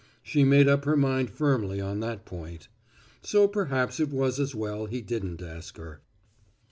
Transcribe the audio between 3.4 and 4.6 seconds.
perhaps it was as